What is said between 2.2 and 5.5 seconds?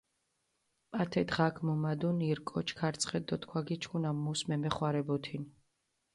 ირ კოჩი ქარწყეთ დო თქვა გიჩქუნა, მუს მემეხვარებუთინ.